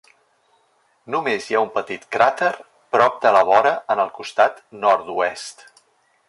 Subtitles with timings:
[1.15, 2.49] Només hi ha un petit cràter
[2.97, 5.63] prop de la vora en el costat nord-oest.